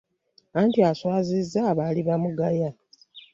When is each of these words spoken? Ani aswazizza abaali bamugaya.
Ani 0.59 0.79
aswazizza 0.91 1.59
abaali 1.71 2.01
bamugaya. 2.07 2.69